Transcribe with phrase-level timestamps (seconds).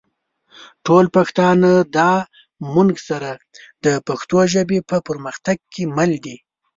[0.85, 2.11] ټول پښتانه دا
[2.73, 3.31] مونږ سره
[3.85, 6.37] د پښتو ژبې په پرمختګ کې مل دي